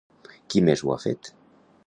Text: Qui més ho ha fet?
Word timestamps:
Qui 0.53 0.63
més 0.69 0.83
ho 0.87 0.95
ha 0.95 0.99
fet? 1.05 1.31